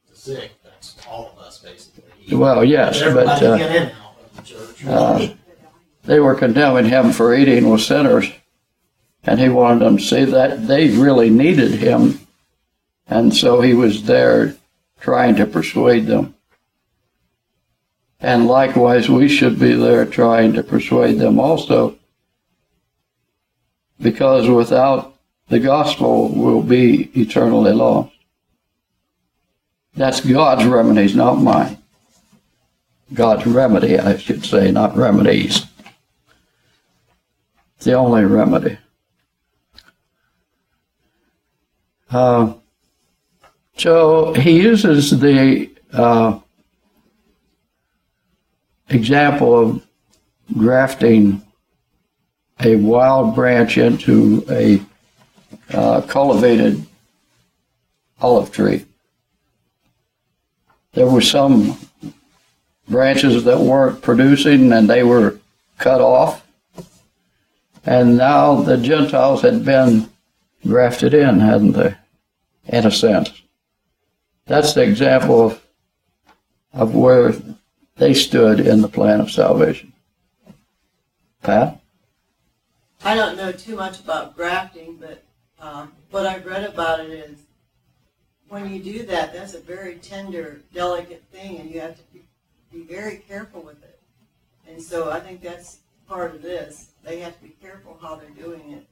The 0.09 0.15
sick, 0.15 0.51
that's 0.63 0.95
all 1.07 1.33
of 1.35 1.45
us 1.45 1.59
basically. 1.59 2.35
Well, 2.35 2.63
yes, 2.63 3.01
but 3.01 3.41
uh, 3.41 3.55
in 3.55 3.61
and 3.61 3.91
out 3.91 4.15
of 4.19 4.35
the 4.35 4.41
church. 4.41 4.85
uh, 4.85 5.27
they 6.05 6.19
were 6.19 6.35
condemning 6.35 6.85
him 6.85 7.11
for 7.11 7.35
eating 7.35 7.69
with 7.69 7.81
sinners. 7.81 8.31
And 9.27 9.41
he 9.41 9.49
wanted 9.49 9.79
them 9.79 9.97
to 9.97 10.03
see 10.03 10.23
that 10.23 10.67
they 10.67 10.87
really 10.87 11.29
needed 11.29 11.71
him. 11.73 12.17
And 13.07 13.35
so 13.35 13.59
he 13.59 13.73
was 13.73 14.03
there 14.03 14.55
trying 15.01 15.35
to 15.35 15.45
persuade 15.45 16.07
them. 16.07 16.33
And 18.21 18.47
likewise, 18.47 19.09
we 19.09 19.27
should 19.27 19.59
be 19.59 19.73
there 19.73 20.05
trying 20.05 20.53
to 20.53 20.63
persuade 20.63 21.19
them 21.19 21.41
also. 21.41 21.97
Because 23.99 24.49
without 24.49 25.13
the 25.49 25.59
gospel, 25.59 26.29
we'll 26.29 26.63
be 26.63 27.11
eternally 27.13 27.73
lost. 27.73 28.13
That's 29.95 30.21
God's 30.21 30.63
remedies, 30.63 31.15
not 31.15 31.35
mine. 31.35 31.77
God's 33.13 33.45
remedy, 33.45 33.99
I 33.99 34.15
should 34.17 34.45
say, 34.45 34.71
not 34.71 34.95
remedies. 34.95 35.65
It's 37.75 37.85
the 37.85 37.93
only 37.93 38.23
remedy. 38.23 38.77
Uh, 42.09 42.53
so 43.75 44.33
he 44.33 44.61
uses 44.61 45.19
the 45.19 45.69
uh, 45.93 46.39
example 48.89 49.57
of 49.57 49.87
grafting 50.57 51.41
a 52.63 52.75
wild 52.75 53.35
branch 53.35 53.77
into 53.77 54.43
a 54.49 54.81
uh, 55.73 56.01
cultivated 56.01 56.83
olive 58.19 58.51
tree. 58.51 58.85
There 60.93 61.07
were 61.07 61.21
some 61.21 61.77
branches 62.89 63.43
that 63.43 63.59
weren't 63.59 64.01
producing 64.01 64.71
and 64.73 64.89
they 64.89 65.03
were 65.03 65.39
cut 65.77 66.01
off. 66.01 66.43
And 67.85 68.17
now 68.17 68.55
the 68.55 68.77
Gentiles 68.77 69.41
had 69.41 69.63
been 69.63 70.09
grafted 70.65 71.13
in, 71.13 71.39
hadn't 71.39 71.73
they? 71.73 71.95
In 72.67 72.85
a 72.85 72.91
sense. 72.91 73.41
That's 74.45 74.73
the 74.73 74.83
example 74.83 75.45
of, 75.45 75.61
of 76.73 76.95
where 76.95 77.33
they 77.95 78.13
stood 78.13 78.59
in 78.59 78.81
the 78.81 78.87
plan 78.87 79.19
of 79.19 79.31
salvation. 79.31 79.93
Pat? 81.41 81.81
I 83.03 83.15
don't 83.15 83.37
know 83.37 83.51
too 83.51 83.75
much 83.75 83.99
about 83.99 84.35
grafting, 84.35 84.97
but 84.97 85.23
um, 85.59 85.93
what 86.11 86.25
I've 86.25 86.45
read 86.45 86.63
about 86.63 86.99
it 86.99 87.09
is 87.09 87.39
when 88.49 88.73
you 88.73 88.81
do 88.81 89.05
that, 89.05 89.33
that's 89.33 89.53
a 89.53 89.59
very 89.59 89.95
tender, 89.95 90.61
delicate 90.73 91.23
thing, 91.31 91.59
and 91.59 91.69
you 91.69 91.81
have 91.81 91.95
to 91.95 92.03
be, 92.13 92.23
very 92.87 93.17
careful 93.27 93.63
with 93.63 93.81
it. 93.83 93.99
And 94.69 94.79
so 94.79 95.09
I 95.09 95.19
think 95.19 95.41
that's 95.41 95.79
part 96.07 96.35
of 96.35 96.43
this. 96.43 96.89
They 97.03 97.19
have 97.21 97.35
to 97.37 97.43
be 97.43 97.55
careful 97.59 97.97
how 97.99 98.15
they're 98.15 98.29
doing 98.29 98.71
it 98.71 98.85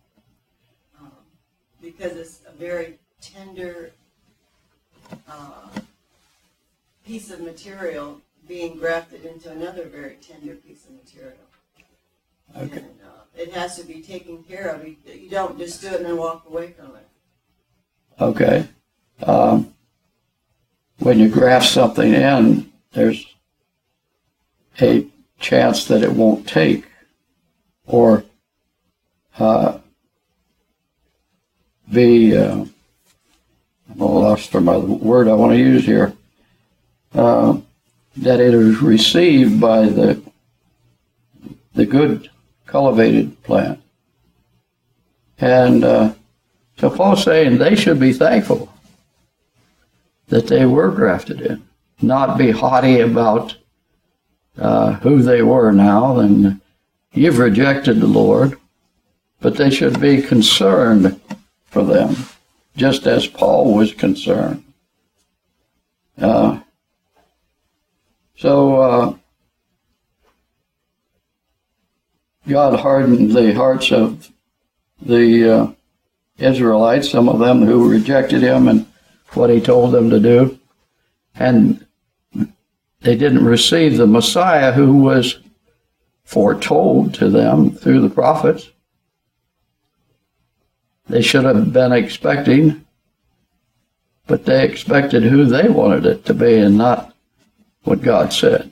because 1.82 2.14
it's 2.14 2.42
a 2.48 2.52
very 2.52 2.98
tender 3.22 3.92
uh, 5.30 5.70
piece 7.06 7.32
of 7.32 7.42
material 7.42 8.22
being 8.48 8.78
grafted 8.78 9.26
into 9.26 9.52
another 9.52 9.86
very 9.86 10.18
tender 10.22 10.56
piece 10.56 10.86
of 10.86 10.92
material. 10.92 11.38
Okay. 12.56 12.78
And, 12.78 13.00
uh, 13.04 13.24
it 13.36 13.52
has 13.54 13.76
to 13.78 13.84
be 13.84 14.02
taken 14.02 14.44
care 14.44 14.70
of. 14.70 14.88
You, 14.88 14.96
you 15.06 15.30
don't 15.30 15.58
just 15.58 15.82
do 15.82 15.88
it 15.88 15.96
and 15.96 16.06
then 16.06 16.18
walk 16.18 16.46
away 16.48 16.72
from 16.72 16.96
it. 16.96 17.08
Okay. 18.20 18.68
Um, 19.24 19.74
when 21.00 21.20
you 21.20 21.30
graft 21.30 21.68
something 21.68 22.14
in, 22.14 22.72
there's 22.94 23.26
a 24.82 25.08
chance 25.40 25.86
that 25.86 26.04
it 26.04 26.12
won't 26.12 26.48
take 26.48 26.86
or 27.86 28.24
uh, 29.38 29.80
be, 31.92 32.36
uh, 32.36 32.66
I'm 33.92 34.02
a 34.02 34.06
lost 34.06 34.52
for 34.52 34.62
my 34.62 34.78
word 34.78 35.28
I 35.28 35.34
want 35.34 35.54
to 35.54 35.58
use 35.58 35.86
here, 35.86 36.14
uh, 37.14 37.58
that 38.18 38.40
it 38.40 38.54
is 38.54 38.82
received 38.82 39.60
by 39.60 39.88
the 39.88 40.22
the 41.76 41.86
good 41.86 42.30
cultivated 42.66 43.42
plant. 43.44 43.80
And 45.38 45.84
uh, 45.84 46.14
so 46.78 46.90
Paul's 46.90 47.24
saying 47.24 47.58
they 47.58 47.76
should 47.76 48.00
be 48.00 48.14
thankful 48.14 48.72
that 50.28 50.48
they 50.48 50.66
were 50.66 50.90
grafted 50.90 51.42
in, 51.42 51.64
not 52.02 52.38
be 52.38 52.52
haughty 52.52 53.02
about 53.02 53.56
uh, 54.58 54.94
who 54.94 55.22
they 55.22 55.42
were 55.42 55.72
now. 55.72 56.20
And 56.20 56.62
you've 57.14 57.38
rejected 57.38 58.00
the 58.00 58.08
Lord, 58.08 58.58
but 59.42 59.58
they 59.58 59.70
should 59.70 60.00
be 60.00 60.22
concerned 60.22 61.20
for 61.76 61.84
them, 61.84 62.16
just 62.78 63.06
as 63.06 63.28
Paul 63.28 63.76
was 63.76 63.92
concerned. 63.92 64.64
Uh, 66.18 66.62
so 68.38 68.82
uh, 68.82 69.16
God 72.48 72.80
hardened 72.80 73.32
the 73.32 73.54
hearts 73.54 73.92
of 73.92 74.32
the 75.02 75.54
uh, 75.54 75.72
Israelites, 76.38 77.10
some 77.10 77.28
of 77.28 77.40
them 77.40 77.66
who 77.66 77.92
rejected 77.92 78.42
him 78.42 78.70
and 78.70 78.86
what 79.34 79.50
he 79.50 79.60
told 79.60 79.92
them 79.92 80.10
to 80.12 80.20
do. 80.22 80.58
And 81.36 81.86
they 83.02 83.18
didn't 83.18 83.44
receive 83.44 83.98
the 83.98 84.08
Messiah 84.08 84.72
who 84.72 84.94
was 85.00 85.40
foretold 86.24 87.14
to 87.16 87.30
them 87.30 87.72
through 87.72 88.00
the 88.00 88.16
prophets. 88.16 88.72
They 91.08 91.22
should 91.22 91.46
have 91.46 91.72
been 91.72 91.92
expecting, 91.92 92.86
but 94.28 94.46
they 94.46 94.66
expected 94.66 95.24
who 95.24 95.46
they 95.46 95.68
wanted 95.70 96.06
it 96.06 96.26
to 96.26 96.34
be 96.34 96.56
and 96.56 96.78
not 96.78 97.14
what 97.84 98.02
God 98.02 98.34
said. 98.34 98.72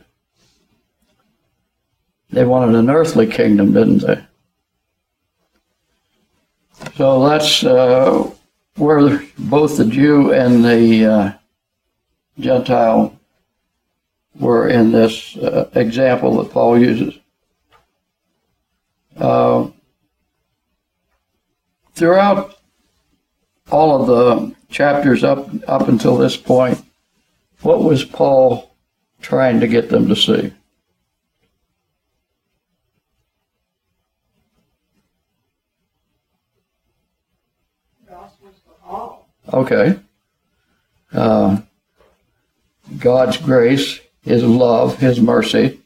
They 2.32 2.46
wanted 2.46 2.76
an 2.76 2.90
earthly 2.90 3.28
kingdom, 3.28 3.74
didn't 3.74 4.00
they? 4.00 4.26
So 6.96 7.28
that's 7.28 7.64
uh, 7.64 8.30
where 8.76 9.24
both 9.38 9.78
the 9.78 9.86
Jew 9.86 10.34
and 10.34 10.66
the 10.66 11.06
uh, 11.06 11.34
Gentile 12.40 13.16
were 14.40 14.68
in 14.68 14.92
this 14.92 15.38
uh, 15.38 15.70
example 15.76 16.38
that 16.38 16.52
Paul 16.52 16.80
uses. 16.80 17.20
Uh, 19.16 19.68
throughout 21.94 22.58
all 23.72 24.02
of 24.02 24.08
the 24.08 24.56
chapters 24.70 25.24
up 25.24 25.50
up 25.68 25.88
until 25.88 26.18
this 26.18 26.38
point, 26.38 26.84
what 27.62 27.84
was 27.84 28.04
Paul 28.04 28.76
trying 29.22 29.60
to 29.60 29.68
get 29.68 29.90
them 29.90 30.08
to 30.08 30.16
see? 30.16 30.54
Okay. 39.52 40.00
Uh, 41.14 41.58
God's 42.98 43.38
grace, 43.38 44.00
His 44.24 44.44
love, 44.44 44.98
His 44.98 45.22
mercy 45.22 45.80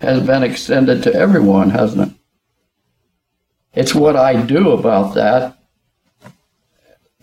has 0.00 0.26
been 0.26 0.42
extended 0.42 1.02
to 1.04 1.14
everyone, 1.14 1.70
hasn't 1.70 2.10
it? 2.10 2.14
It's 3.74 3.94
what 3.94 4.16
I 4.16 4.40
do 4.40 4.70
about 4.70 5.14
that 5.14 5.56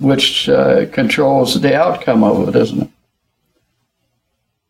which 0.01 0.49
uh, 0.49 0.87
controls 0.87 1.61
the 1.61 1.75
outcome 1.75 2.23
of 2.23 2.49
it, 2.49 2.55
isn't 2.55 2.81
it? 2.81 2.89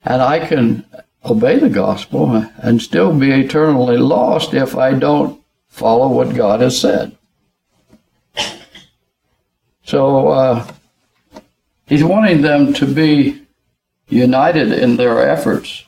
And 0.03 0.21
I 0.21 0.45
can 0.45 0.85
obey 1.23 1.57
the 1.57 1.69
gospel 1.69 2.35
and 2.61 2.81
still 2.81 3.17
be 3.17 3.31
eternally 3.31 3.97
lost 3.97 4.53
if 4.53 4.75
I 4.75 4.93
don't 4.93 5.41
follow 5.69 6.09
what 6.09 6.35
God 6.35 6.59
has 6.59 6.79
said. 6.79 7.17
So 9.83 10.29
uh, 10.29 10.71
he's 11.85 12.03
wanting 12.03 12.41
them 12.41 12.73
to 12.75 12.85
be 12.85 13.41
united 14.09 14.71
in 14.71 14.97
their 14.97 15.29
efforts. 15.29 15.85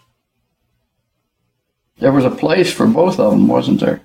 There 2.00 2.12
was 2.12 2.26
a 2.26 2.32
place 2.32 2.72
for 2.72 2.88
both 2.88 3.20
of 3.20 3.32
them, 3.32 3.48
wasn't 3.48 3.80
there? 3.80 4.02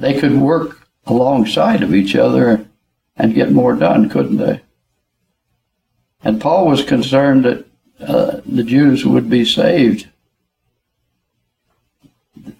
They 0.00 0.18
could 0.18 0.40
work 0.40 0.88
alongside 1.04 1.82
of 1.82 1.94
each 1.94 2.16
other 2.16 2.66
and 3.16 3.34
get 3.34 3.52
more 3.52 3.76
done, 3.76 4.08
couldn't 4.08 4.38
they? 4.38 4.62
And 6.24 6.40
Paul 6.40 6.66
was 6.66 6.82
concerned 6.82 7.44
that 7.44 7.66
uh, 8.00 8.40
the 8.46 8.64
Jews 8.64 9.04
would 9.04 9.28
be 9.28 9.44
saved. 9.44 10.08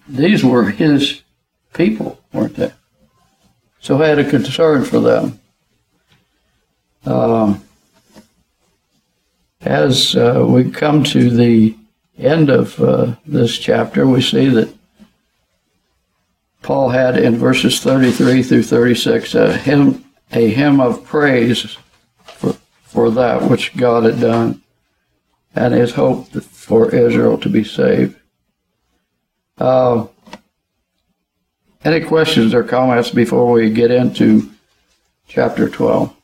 These 0.07 0.43
were 0.43 0.69
his 0.69 1.23
people, 1.73 2.19
weren't 2.31 2.57
they? 2.57 2.71
So 3.79 3.99
I 3.99 4.07
had 4.07 4.19
a 4.19 4.29
concern 4.29 4.85
for 4.85 4.99
them. 4.99 5.39
Uh, 7.03 7.57
as 9.61 10.15
uh, 10.15 10.45
we 10.47 10.69
come 10.69 11.03
to 11.05 11.31
the 11.31 11.75
end 12.19 12.51
of 12.51 12.79
uh, 12.79 13.15
this 13.25 13.57
chapter, 13.57 14.05
we 14.05 14.21
see 14.21 14.47
that 14.49 14.71
Paul 16.61 16.89
had 16.89 17.17
in 17.17 17.37
verses 17.37 17.79
33 17.79 18.43
through 18.43 18.63
36 18.63 19.35
a 19.35 19.57
hymn, 19.57 20.05
a 20.31 20.49
hymn 20.49 20.79
of 20.79 21.03
praise 21.03 21.77
for, 22.23 22.53
for 22.83 23.09
that 23.11 23.49
which 23.49 23.75
God 23.75 24.03
had 24.03 24.19
done 24.19 24.61
and 25.55 25.73
his 25.73 25.93
hope 25.93 26.27
for 26.27 26.93
Israel 26.93 27.37
to 27.39 27.49
be 27.49 27.63
saved. 27.63 28.15
Uh, 29.57 30.07
any 31.83 32.05
questions 32.05 32.53
or 32.53 32.63
comments 32.63 33.09
before 33.09 33.51
we 33.51 33.69
get 33.69 33.91
into 33.91 34.51
chapter 35.27 35.67
12? 35.67 36.15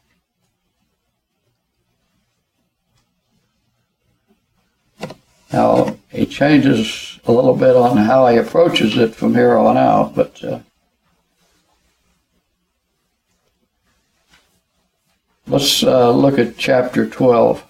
Now, 5.52 5.97
he 6.18 6.26
changes 6.26 7.20
a 7.26 7.32
little 7.32 7.56
bit 7.56 7.76
on 7.76 7.96
how 7.96 8.26
he 8.26 8.38
approaches 8.38 8.98
it 8.98 9.14
from 9.14 9.36
here 9.36 9.56
on 9.56 9.78
out, 9.78 10.16
but 10.16 10.44
uh, 10.44 10.60
let's 15.46 15.84
uh, 15.84 16.10
look 16.10 16.40
at 16.40 16.58
chapter 16.58 17.08
12. 17.08 17.64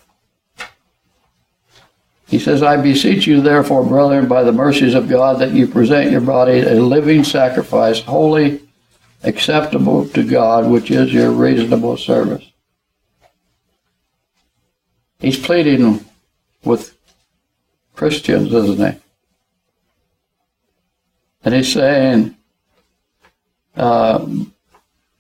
He 2.28 2.40
says, 2.40 2.64
I 2.64 2.78
beseech 2.78 3.28
you, 3.28 3.42
therefore, 3.42 3.86
brethren, 3.86 4.30
by 4.30 4.44
the 4.44 4.54
mercies 4.54 4.94
of 4.94 5.10
God, 5.10 5.40
that 5.40 5.52
you 5.52 5.68
present 5.68 6.12
your 6.12 6.22
body 6.22 6.62
a 6.62 6.76
living 6.76 7.26
sacrifice, 7.26 8.02
holy, 8.02 8.62
acceptable 9.24 10.08
to 10.10 10.24
God, 10.24 10.70
which 10.70 10.90
is 10.90 11.12
your 11.12 11.32
reasonable 11.32 11.98
service. 11.98 12.50
He's 15.20 15.38
pleading 15.38 16.06
with 16.64 16.97
Christians, 17.98 18.54
isn't 18.54 18.78
he? 18.78 19.00
And 21.44 21.56
he's 21.56 21.74
saying, 21.74 22.38
uh, 23.76 24.26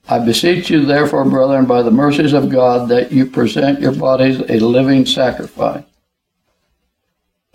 I 0.08 0.20
beseech 0.20 0.70
you, 0.70 0.86
therefore, 0.86 1.26
brethren, 1.26 1.66
by 1.66 1.82
the 1.82 1.92
mercies 1.92 2.34
of 2.34 2.50
God, 2.50 2.88
that 2.90 3.12
you 3.12 3.26
present 3.26 3.82
your 3.82 3.94
bodies 3.94 4.40
a 4.48 4.60
living 4.60 5.08
sacrifice. 5.08 5.84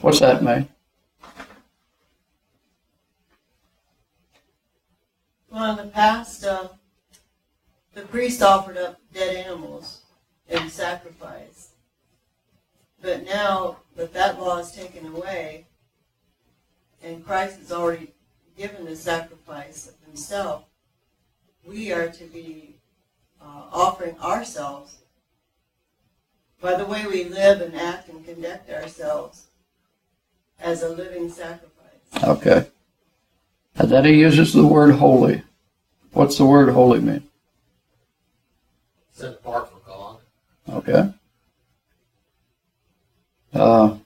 What's 0.01 0.19
that 0.19 0.43
mean? 0.43 0.69
Well, 5.51 5.79
in 5.79 5.87
the 5.87 5.93
past, 5.93 6.45
uh, 6.45 6.69
the 7.95 8.03
priest 8.03 8.43
offered 8.43 8.77
up 8.77 9.01
dead 9.15 9.47
animals 9.47 10.01
in 10.49 10.69
sacrifice. 10.69 11.71
But 13.01 13.25
now 13.25 13.82
that 13.97 14.13
that 14.13 14.41
law 14.41 14.59
is 14.59 14.73
taken 14.73 15.07
away, 15.07 15.67
and 17.03 17.25
Christ 17.25 17.59
has 17.59 17.73
already 17.73 18.13
given 18.57 18.85
the 18.85 18.97
sacrifice 18.97 19.89
of 19.89 19.95
himself, 20.07 20.65
we 21.67 21.93
are 21.93 22.09
to 22.09 22.25
be 22.25 22.77
uh, 23.41 23.65
offering 23.73 24.19
ourselves 24.21 24.97
by 26.61 26.77
the 26.77 26.87
way 26.87 27.07
we 27.07 27.25
live 27.25 27.61
and 27.61 27.75
act 27.75 28.09
and 28.09 28.25
conduct 28.25 28.71
ourselves 28.71 29.47
as 30.61 30.83
a 30.83 30.89
living 30.89 31.29
sacrifice. 31.29 31.71
Okay. 32.23 32.67
And 33.75 33.91
then 33.91 34.05
he 34.05 34.21
uses 34.21 34.53
the 34.53 34.67
word 34.67 34.95
holy. 34.95 35.43
What's 36.13 36.39
the 36.39 36.45
word 36.45 36.69
holy 36.69 37.01
mean? 37.01 37.29
Set 39.13 39.33
apart 39.33 39.71
for 39.71 39.79
God. 39.87 40.19
Okay. 40.69 41.13
Uh, 43.53 43.97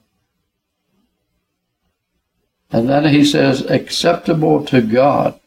and 2.71 2.89
then 2.89 3.05
he 3.05 3.23
says, 3.23 3.61
acceptable 3.61 4.65
to 4.65 4.81
God. 4.81 5.39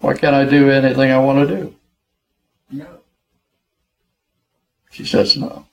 Why 0.00 0.14
can't 0.14 0.34
I 0.34 0.44
do 0.44 0.70
anything 0.70 1.10
I 1.10 1.18
want 1.18 1.48
to 1.48 1.56
do? 1.56 1.74
No. 2.70 2.86
She 4.90 5.06
says 5.06 5.36
no. 5.36 5.66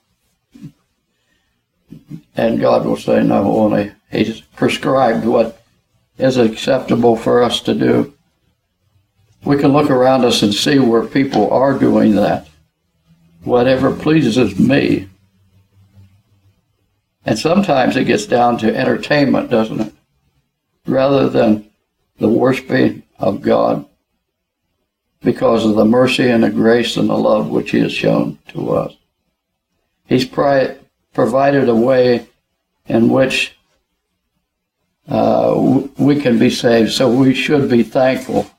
And 2.34 2.58
God 2.60 2.86
will 2.86 2.96
say 2.96 3.22
no, 3.22 3.44
only 3.56 3.92
He's 4.10 4.40
prescribed 4.40 5.26
what 5.26 5.62
is 6.18 6.38
acceptable 6.38 7.16
for 7.16 7.42
us 7.42 7.60
to 7.62 7.74
do. 7.74 8.14
We 9.44 9.58
can 9.58 9.72
look 9.72 9.90
around 9.90 10.24
us 10.24 10.42
and 10.42 10.54
see 10.54 10.78
where 10.78 11.04
people 11.04 11.50
are 11.50 11.78
doing 11.78 12.14
that. 12.14 12.48
Whatever 13.44 13.94
pleases 13.94 14.58
me. 14.58 15.08
And 17.24 17.38
sometimes 17.38 17.96
it 17.96 18.04
gets 18.04 18.26
down 18.26 18.58
to 18.58 18.76
entertainment, 18.76 19.50
doesn't 19.50 19.80
it? 19.80 19.92
Rather 20.86 21.28
than 21.28 21.70
the 22.18 22.28
worshiping 22.28 23.02
of 23.18 23.40
God 23.40 23.86
because 25.22 25.64
of 25.64 25.76
the 25.76 25.84
mercy 25.84 26.28
and 26.28 26.42
the 26.42 26.50
grace 26.50 26.96
and 26.96 27.08
the 27.08 27.16
love 27.16 27.48
which 27.48 27.70
He 27.70 27.78
has 27.80 27.92
shown 27.92 28.38
to 28.48 28.70
us. 28.72 28.96
He's 30.06 30.24
pri- 30.24 30.76
provided 31.14 31.68
a 31.68 31.74
way 31.74 32.26
in 32.86 33.08
which 33.08 33.56
uh, 35.08 35.54
we 35.96 36.20
can 36.20 36.38
be 36.38 36.50
saved, 36.50 36.92
so 36.92 37.08
we 37.08 37.34
should 37.34 37.70
be 37.70 37.82
thankful. 37.82 38.50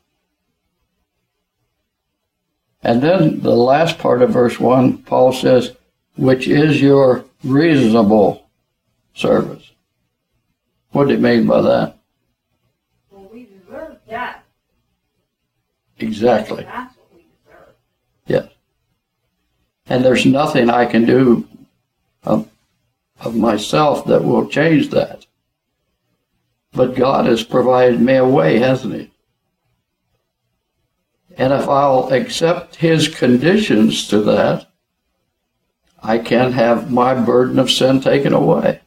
And 2.82 3.02
then 3.02 3.42
the 3.42 3.56
last 3.56 3.98
part 3.98 4.22
of 4.22 4.32
verse 4.32 4.60
1, 4.60 5.00
Paul 5.04 5.34
says, 5.34 5.76
which 6.16 6.48
is 6.48 6.82
your 6.82 7.26
reasonable 7.44 8.43
service. 9.14 9.72
What 10.92 11.08
do 11.08 11.14
you 11.14 11.20
mean 11.20 11.48
by 11.48 11.62
that? 11.62 11.98
Well, 13.10 13.30
we 13.32 13.46
deserve 13.46 13.98
death. 14.08 14.44
Exactly. 16.00 16.64
That's 16.64 16.96
what 16.98 17.08
we 17.16 17.26
deserve. 17.46 17.74
Yes. 18.28 18.50
And 19.88 20.04
there's 20.04 20.26
nothing 20.26 20.70
I 20.70 20.86
can 20.86 21.06
do 21.06 21.48
of, 22.24 22.50
of 23.20 23.36
myself 23.36 24.06
that 24.06 24.24
will 24.24 24.48
change 24.48 24.90
that. 24.90 25.26
But 26.74 26.96
God 26.96 27.26
has 27.26 27.44
provided 27.44 28.02
me 28.02 28.16
a 28.16 28.28
way, 28.28 28.60
hasn't 28.60 28.94
He? 28.94 29.12
And 31.38 31.54
if 31.54 31.68
I'll 31.68 32.12
accept 32.14 32.76
His 32.76 33.08
conditions 33.08 34.08
to 34.10 34.22
that, 34.22 34.68
I 36.02 36.18
can 36.20 36.52
have 36.52 36.92
my 36.92 37.14
burden 37.14 37.58
of 37.58 37.72
sin 37.72 38.02
taken 38.02 38.34
away. 38.34 38.82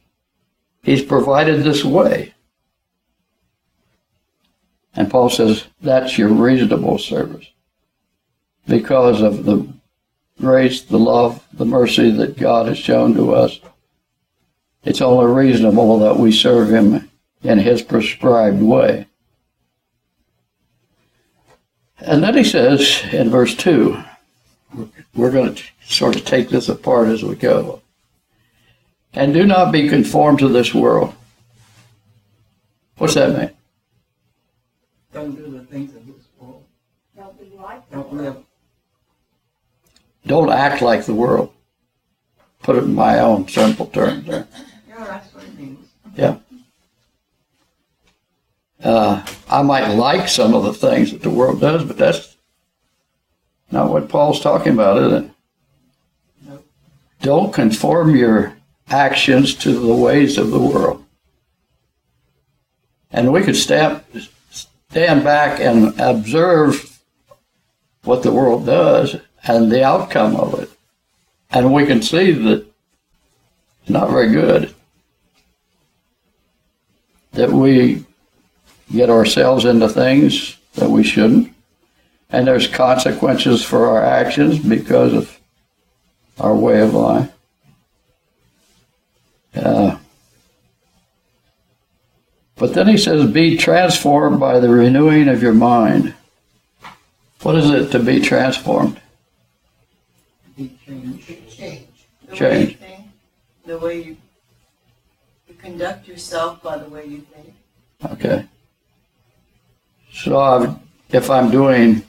He's 0.83 1.03
provided 1.03 1.63
this 1.63 1.83
way. 1.83 2.33
And 4.95 5.11
Paul 5.11 5.29
says 5.29 5.67
that's 5.81 6.17
your 6.17 6.29
reasonable 6.29 6.97
service 6.97 7.45
because 8.67 9.21
of 9.21 9.45
the 9.45 9.67
grace, 10.39 10.81
the 10.81 10.99
love, 10.99 11.43
the 11.53 11.65
mercy 11.65 12.11
that 12.11 12.37
God 12.37 12.67
has 12.67 12.77
shown 12.77 13.13
to 13.15 13.33
us. 13.33 13.59
It's 14.83 15.01
only 15.01 15.31
reasonable 15.31 15.99
that 15.99 16.17
we 16.17 16.31
serve 16.31 16.69
Him 16.69 17.09
in 17.43 17.59
His 17.59 17.81
prescribed 17.81 18.61
way. 18.61 19.07
And 21.99 22.23
then 22.23 22.35
he 22.35 22.43
says 22.43 23.03
in 23.11 23.29
verse 23.29 23.55
2, 23.55 24.01
we're 25.15 25.31
going 25.31 25.55
to 25.55 25.63
sort 25.83 26.15
of 26.15 26.25
take 26.25 26.49
this 26.49 26.69
apart 26.69 27.07
as 27.07 27.23
we 27.23 27.35
go. 27.35 27.81
And 29.17 29.33
do 29.33 29.47
not 29.47 29.71
be 29.71 29.89
conformed 29.89 30.37
to 30.39 30.47
this 30.47 30.75
world. 30.75 31.11
What's 32.97 33.15
that 33.15 33.35
mean? 33.35 33.49
Don't 35.11 35.35
do 35.35 35.49
the 35.57 35.65
things 35.65 35.95
of 35.95 36.05
this 36.05 36.23
world. 36.39 36.63
Don't 37.15 37.39
be 37.39 37.57
like 37.57 37.89
the 37.89 37.95
Don't 37.95 38.13
live. 38.13 38.37
Don't 40.27 40.51
act 40.51 40.83
like 40.83 41.05
the 41.05 41.15
world. 41.15 41.51
Put 42.61 42.75
it 42.75 42.83
in 42.83 42.93
my 42.93 43.17
own 43.17 43.47
simple 43.47 43.87
terms 43.87 44.27
there. 44.27 44.47
Yeah, 44.87 45.03
that's 45.05 45.33
what 45.33 45.45
it 45.45 45.59
means. 45.59 45.87
Uh, 48.83 49.25
I 49.49 49.63
might 49.63 49.95
like 49.95 50.29
some 50.29 50.53
of 50.53 50.63
the 50.63 50.73
things 50.73 51.11
that 51.11 51.23
the 51.23 51.31
world 51.31 51.59
does, 51.59 51.83
but 51.83 51.97
that's 51.97 52.37
not 53.71 53.89
what 53.89 54.09
Paul's 54.09 54.41
talking 54.41 54.73
about, 54.73 55.01
is 55.01 55.23
it? 55.23 55.31
Nope. 56.47 56.67
Don't 57.21 57.51
conform 57.51 58.15
your 58.15 58.56
actions 58.89 59.53
to 59.55 59.73
the 59.73 59.95
ways 59.95 60.37
of 60.37 60.51
the 60.51 60.59
world. 60.59 61.03
And 63.11 63.31
we 63.31 63.43
could 63.43 63.55
stand, 63.55 64.01
stand 64.49 65.23
back 65.23 65.59
and 65.59 65.99
observe 65.99 66.99
what 68.03 68.23
the 68.23 68.31
world 68.31 68.65
does 68.65 69.17
and 69.43 69.71
the 69.71 69.83
outcome 69.83 70.35
of 70.35 70.59
it. 70.59 70.69
And 71.49 71.73
we 71.73 71.85
can 71.85 72.01
see 72.01 72.31
that 72.31 72.65
it's 73.81 73.89
not 73.89 74.09
very 74.09 74.31
good. 74.31 74.73
That 77.33 77.51
we 77.51 78.05
get 78.91 79.09
ourselves 79.09 79.65
into 79.65 79.89
things 79.89 80.57
that 80.75 80.89
we 80.89 81.03
shouldn't. 81.03 81.53
And 82.29 82.47
there's 82.47 82.67
consequences 82.67 83.63
for 83.63 83.87
our 83.87 84.03
actions 84.03 84.59
because 84.59 85.13
of 85.13 85.39
our 86.39 86.55
way 86.55 86.81
of 86.81 86.93
life. 86.93 87.31
Uh, 89.57 89.97
but 92.55 92.73
then 92.73 92.87
he 92.87 92.97
says, 92.97 93.29
be 93.31 93.57
transformed 93.57 94.39
by 94.39 94.59
the 94.59 94.69
renewing 94.69 95.27
of 95.27 95.41
your 95.41 95.53
mind. 95.53 96.13
What 97.41 97.55
is 97.55 97.69
it 97.69 97.91
to 97.91 97.99
be 97.99 98.19
transformed? 98.19 98.99
Be 100.55 100.75
changed. 100.85 101.27
Change. 101.51 101.87
The 102.27 102.31
way 102.31 102.31
you 102.31 102.35
Change. 102.35 102.77
think, 102.77 103.05
the 103.65 103.77
way 103.77 104.01
you, 104.01 104.17
you 105.47 105.53
conduct 105.55 106.07
yourself 106.07 106.61
by 106.63 106.77
the 106.77 106.89
way 106.89 107.05
you 107.05 107.21
think. 107.21 107.53
Okay. 108.11 108.45
So 110.11 110.39
I've, 110.39 110.75
if 111.09 111.29
I'm 111.29 111.51
doing 111.51 112.03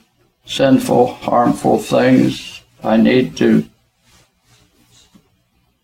sinful, 0.45 1.13
harmful 1.13 1.77
things, 1.77 2.61
I 2.83 2.97
need 2.97 3.37
to 3.37 3.65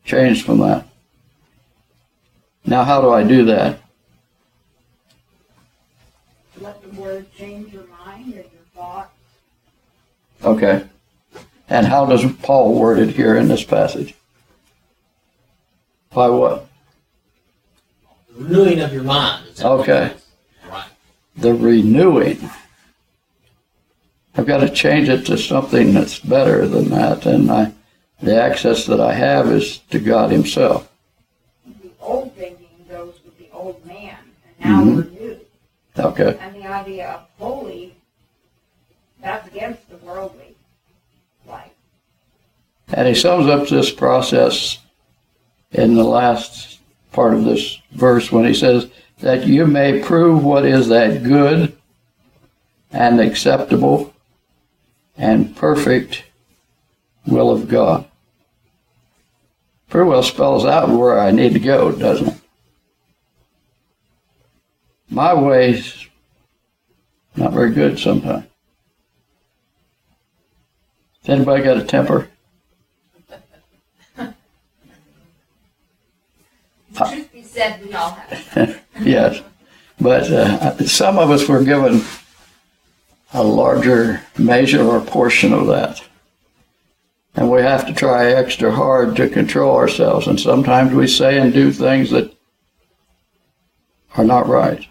change 0.03 0.43
from 0.43 0.59
that. 0.59 0.87
Now, 2.65 2.83
how 2.83 3.01
do 3.01 3.11
I 3.11 3.23
do 3.23 3.45
that? 3.45 3.79
Let 6.59 6.81
the 6.81 7.01
word 7.01 7.31
change 7.35 7.73
your 7.73 7.85
mind 7.87 8.25
and 8.25 8.33
your 8.33 8.65
thoughts. 8.73 9.11
Okay. 10.43 10.85
And 11.69 11.85
how 11.87 12.05
does 12.05 12.31
Paul 12.41 12.79
word 12.79 12.99
it 12.99 13.15
here 13.15 13.35
in 13.35 13.47
this 13.47 13.63
passage? 13.63 14.15
By 16.13 16.29
what? 16.29 16.67
The 18.29 18.43
renewing 18.43 18.79
of 18.79 18.93
your 18.93 19.03
mind. 19.03 19.47
is 19.47 19.57
that 19.57 19.69
what 19.69 19.79
it 19.79 19.91
Okay. 19.91 20.13
Right. 20.69 20.89
The 21.35 21.53
renewing. 21.53 22.49
I've 24.37 24.45
got 24.45 24.59
to 24.59 24.69
change 24.69 25.09
it 25.09 25.25
to 25.27 25.37
something 25.37 25.93
that's 25.93 26.19
better 26.19 26.67
than 26.67 26.89
that, 26.89 27.25
and 27.25 27.49
I, 27.49 27.71
the 28.21 28.41
access 28.41 28.85
that 28.85 28.99
I 28.99 29.13
have 29.13 29.49
is 29.49 29.79
to 29.91 29.99
God 29.99 30.31
Himself. 30.31 30.91
The 31.65 31.91
old 32.01 32.33
thinking 32.35 32.67
goes 32.89 33.15
with 33.23 33.37
the 33.37 33.49
old 33.53 33.85
man, 33.85 34.17
and 34.45 34.54
now 34.65 34.83
Mhm. 34.83 34.95
we're 34.95 35.03
new. 35.19 35.39
Okay. 35.97 36.37
And 36.41 36.55
the 36.55 36.67
idea 36.67 37.09
of 37.11 37.21
holy, 37.39 37.93
that's 39.21 39.47
against 39.47 39.89
the 39.89 39.97
worldly 39.97 40.55
life. 41.47 41.71
And 42.93 43.07
he 43.07 43.15
sums 43.15 43.47
up 43.47 43.67
this 43.67 43.91
process 43.91 44.79
in 45.71 45.95
the 45.95 46.03
last 46.03 46.79
part 47.11 47.33
of 47.33 47.45
this 47.45 47.79
verse 47.91 48.31
when 48.31 48.45
he 48.45 48.53
says, 48.53 48.87
that 49.19 49.47
you 49.47 49.65
may 49.65 50.01
prove 50.01 50.43
what 50.43 50.65
is 50.65 50.89
that 50.89 51.23
good 51.23 51.75
and 52.91 53.21
acceptable 53.21 54.13
and 55.17 55.55
perfect 55.55 56.23
will 57.25 57.49
of 57.49 57.69
God. 57.69 58.05
Pretty 59.89 60.09
well 60.09 60.23
spells 60.23 60.65
out 60.65 60.89
where 60.89 61.17
I 61.17 61.31
need 61.31 61.53
to 61.53 61.59
go, 61.59 61.91
doesn't 61.93 62.27
it? 62.27 62.34
My 65.15 65.33
way's 65.33 66.07
not 67.37 67.53
very 67.53 67.71
good 67.71 67.97
sometimes. 67.97 68.43
Has 71.21 71.29
anybody 71.29 71.63
got 71.63 71.77
a 71.77 71.85
temper? 71.85 72.27
Truth 76.93 77.31
be 77.31 77.43
said, 77.43 77.81
we 77.85 77.93
all 77.93 78.11
have. 78.11 78.83
yes. 79.01 79.41
But 80.01 80.29
uh, 80.29 80.85
some 80.85 81.17
of 81.17 81.31
us 81.31 81.47
were 81.47 81.63
given 81.63 82.01
a 83.33 83.41
larger 83.41 84.21
measure 84.37 84.83
or 84.83 84.99
portion 84.99 85.53
of 85.53 85.67
that. 85.67 86.03
And 87.35 87.49
we 87.49 87.61
have 87.61 87.87
to 87.87 87.93
try 87.93 88.33
extra 88.33 88.69
hard 88.73 89.15
to 89.15 89.29
control 89.29 89.77
ourselves. 89.77 90.27
And 90.27 90.37
sometimes 90.37 90.93
we 90.93 91.07
say 91.07 91.39
and 91.39 91.53
do 91.53 91.71
things 91.71 92.09
that 92.11 92.35
are 94.17 94.25
not 94.25 94.49
right. 94.49 94.85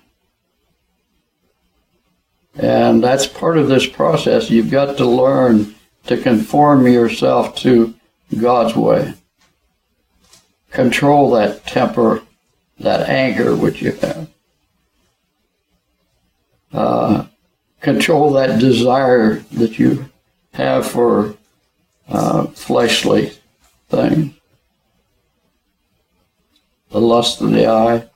And 2.56 3.02
that's 3.02 3.26
part 3.26 3.58
of 3.58 3.68
this 3.68 3.86
process. 3.86 4.50
You've 4.50 4.70
got 4.70 4.96
to 4.98 5.06
learn 5.06 5.74
to 6.06 6.16
conform 6.16 6.86
yourself 6.86 7.56
to 7.56 7.94
God's 8.40 8.76
way. 8.76 9.14
Control 10.70 11.30
that 11.32 11.66
temper, 11.66 12.22
that 12.78 13.08
anger 13.08 13.56
which 13.56 13.82
you 13.82 13.92
have. 13.92 14.28
Uh, 16.72 17.26
control 17.80 18.32
that 18.32 18.58
desire 18.58 19.36
that 19.52 19.78
you 19.78 20.10
have 20.52 20.86
for 20.86 21.36
uh, 22.08 22.46
fleshly 22.48 23.32
things. 23.88 24.34
The 26.90 27.00
lust 27.00 27.40
of 27.40 27.50
the 27.50 27.66
eye, 27.66 28.08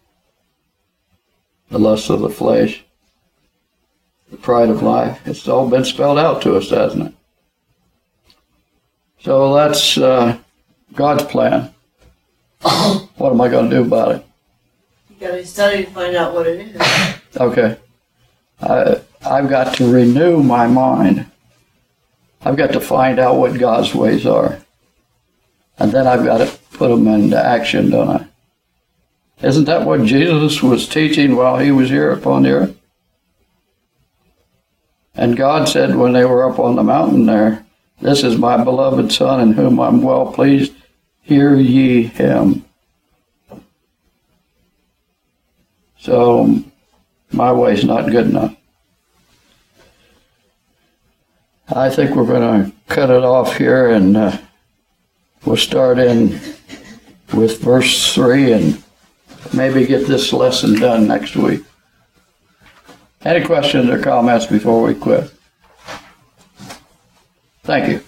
the 1.70 1.78
lust 1.78 2.10
of 2.10 2.20
the 2.20 2.30
flesh, 2.30 2.84
the 4.30 4.36
pride 4.36 4.68
of 4.68 4.82
life. 4.82 5.20
It's 5.26 5.48
all 5.48 5.68
been 5.68 5.84
spelled 5.84 6.18
out 6.18 6.42
to 6.42 6.56
us, 6.56 6.70
hasn't 6.70 7.08
it? 7.08 7.14
So 9.20 9.54
that's 9.54 9.98
uh, 9.98 10.38
God's 10.94 11.24
plan. 11.24 11.72
what 12.60 13.32
am 13.32 13.40
I 13.40 13.48
going 13.48 13.70
to 13.70 13.76
do 13.76 13.82
about 13.82 14.16
it? 14.16 14.26
You 15.10 15.26
gotta 15.26 15.46
study 15.46 15.84
to 15.84 15.90
find 15.90 16.16
out 16.16 16.34
what 16.34 16.46
it 16.46 16.74
is. 16.74 16.82
Okay. 17.36 17.76
I, 18.60 19.00
I've 19.24 19.50
got 19.50 19.74
to 19.76 19.92
renew 19.92 20.42
my 20.42 20.66
mind. 20.66 21.26
I've 22.40 22.56
got 22.56 22.72
to 22.72 22.80
find 22.80 23.18
out 23.18 23.36
what 23.36 23.58
God's 23.58 23.94
ways 23.94 24.26
are. 24.26 24.58
And 25.78 25.92
then 25.92 26.06
I've 26.06 26.24
got 26.24 26.38
to 26.38 26.58
put 26.72 26.88
them 26.88 27.06
into 27.06 27.38
action, 27.38 27.90
don't 27.90 28.08
I? 28.08 28.26
Isn't 29.46 29.66
that 29.66 29.86
what 29.86 30.04
Jesus 30.04 30.62
was 30.62 30.88
teaching 30.88 31.36
while 31.36 31.58
he 31.58 31.70
was 31.70 31.90
here 31.90 32.10
upon 32.10 32.42
the 32.42 32.50
earth? 32.50 32.77
And 35.18 35.36
God 35.36 35.68
said 35.68 35.96
when 35.96 36.12
they 36.12 36.24
were 36.24 36.48
up 36.48 36.60
on 36.60 36.76
the 36.76 36.84
mountain 36.84 37.26
there, 37.26 37.66
This 38.00 38.22
is 38.22 38.38
my 38.38 38.62
beloved 38.62 39.10
Son 39.10 39.40
in 39.40 39.52
whom 39.52 39.80
I'm 39.80 40.00
well 40.00 40.32
pleased. 40.32 40.72
Hear 41.22 41.56
ye 41.56 42.04
him. 42.04 42.64
So 45.98 46.62
my 47.32 47.50
way's 47.50 47.84
not 47.84 48.08
good 48.08 48.28
enough. 48.28 48.54
I 51.68 51.90
think 51.90 52.14
we're 52.14 52.24
going 52.24 52.64
to 52.64 52.72
cut 52.86 53.10
it 53.10 53.24
off 53.24 53.56
here 53.56 53.90
and 53.90 54.16
uh, 54.16 54.38
we'll 55.44 55.56
start 55.56 55.98
in 55.98 56.40
with 57.34 57.60
verse 57.60 58.14
3 58.14 58.52
and 58.52 58.84
maybe 59.52 59.84
get 59.84 60.06
this 60.06 60.32
lesson 60.32 60.78
done 60.78 61.08
next 61.08 61.34
week. 61.34 61.62
Any 63.24 63.44
questions 63.44 63.88
or 63.90 64.00
comments 64.00 64.46
before 64.46 64.82
we 64.82 64.94
quit? 64.94 65.32
Thank 67.64 67.90
you. 67.90 68.07